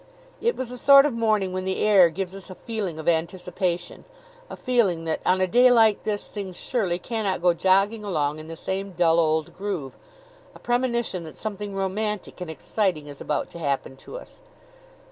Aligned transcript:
It 0.41 0.55
was 0.55 0.69
the 0.69 0.79
sort 0.79 1.05
of 1.05 1.13
morning 1.13 1.53
when 1.53 1.63
the 1.63 1.77
air 1.85 2.09
gives 2.09 2.33
us 2.33 2.49
a 2.49 2.55
feeling 2.55 2.97
of 2.97 3.07
anticipation 3.07 4.03
a 4.49 4.57
feeling 4.57 5.05
that, 5.05 5.21
on 5.27 5.41
a 5.41 5.45
day 5.45 5.69
like 5.71 6.05
this, 6.05 6.25
things 6.27 6.57
surely 6.57 6.97
cannot 6.97 7.39
go 7.43 7.53
jogging 7.53 8.03
along 8.03 8.39
in 8.39 8.47
the 8.47 8.55
same 8.55 8.93
dull 8.93 9.19
old 9.19 9.55
groove; 9.55 9.95
a 10.55 10.59
premonition 10.59 11.23
that 11.25 11.37
something 11.37 11.75
romantic 11.75 12.41
and 12.41 12.49
exciting 12.49 13.05
is 13.05 13.21
about 13.21 13.51
to 13.51 13.59
happen 13.59 13.95
to 13.97 14.17
us. 14.17 14.41